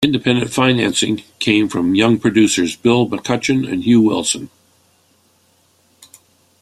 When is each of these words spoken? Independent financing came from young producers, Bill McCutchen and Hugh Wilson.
Independent 0.03 0.51
financing 0.51 1.21
came 1.37 1.69
from 1.69 1.93
young 1.93 2.17
producers, 2.17 2.75
Bill 2.75 3.07
McCutchen 3.07 3.71
and 3.71 3.83
Hugh 3.83 4.01
Wilson. 4.01 4.49